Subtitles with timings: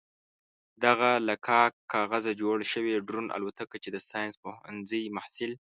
[0.85, 5.51] دغه له کاک کاغذه جوړه شوې ډرون الوتکه چې د ساينس پوهنځي محصل